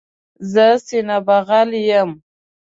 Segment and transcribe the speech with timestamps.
[0.51, 2.09] زه سینه بغل یم.